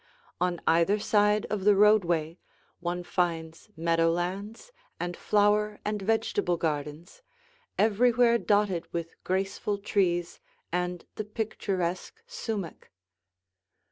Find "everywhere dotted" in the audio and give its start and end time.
7.77-8.91